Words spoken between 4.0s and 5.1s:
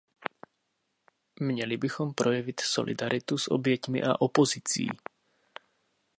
a opozicí.